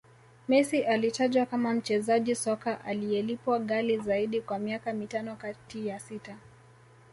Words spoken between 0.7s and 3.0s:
alitajwa kama mchezaji soka